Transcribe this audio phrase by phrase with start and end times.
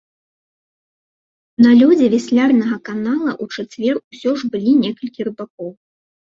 [1.65, 5.69] На лёдзе вяслярнага канала ў чацвер усё ж былі некалькі рыбакоў.